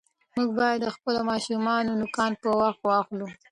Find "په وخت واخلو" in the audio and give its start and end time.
2.41-3.27